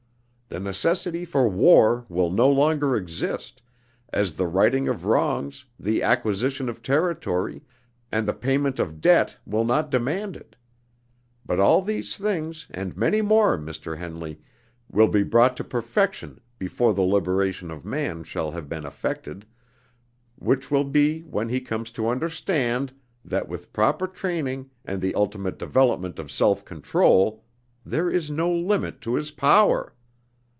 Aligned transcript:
The 0.53 0.59
necessity 0.59 1.23
for 1.23 1.47
war 1.47 2.05
will 2.09 2.29
no 2.29 2.49
longer 2.49 2.97
exist, 2.97 3.61
as 4.11 4.35
the 4.35 4.47
righting 4.47 4.89
of 4.89 5.05
wrongs, 5.05 5.63
the 5.79 6.03
acquisition 6.03 6.67
of 6.67 6.83
territory, 6.83 7.61
and 8.11 8.27
the 8.27 8.33
payment 8.33 8.77
of 8.77 8.99
debt 8.99 9.37
will 9.45 9.63
not 9.63 9.89
demand 9.89 10.35
it. 10.35 10.57
But 11.45 11.61
all 11.61 11.81
these 11.81 12.17
things 12.17 12.67
and 12.69 12.97
many 12.97 13.21
more, 13.21 13.57
Mr. 13.57 13.97
Henley, 13.97 14.41
will 14.91 15.07
be 15.07 15.23
brought 15.23 15.55
to 15.55 15.63
perfection 15.63 16.41
before 16.59 16.93
the 16.93 17.01
liberation 17.01 17.71
of 17.71 17.85
man 17.85 18.25
shall 18.25 18.51
have 18.51 18.67
been 18.67 18.85
effected, 18.85 19.45
which 20.35 20.69
will 20.69 20.83
be 20.83 21.21
when 21.21 21.47
he 21.47 21.61
comes 21.61 21.91
to 21.91 22.09
understand 22.09 22.91
that, 23.23 23.47
with 23.47 23.71
proper 23.71 24.05
training 24.05 24.69
and 24.83 25.01
the 25.01 25.15
ultimate 25.15 25.57
development 25.57 26.19
of 26.19 26.29
self 26.29 26.65
control, 26.65 27.41
there 27.85 28.09
is 28.09 28.29
no 28.29 28.51
limit 28.51 28.99
to 28.99 29.15
his 29.15 29.31
power. 29.31 29.93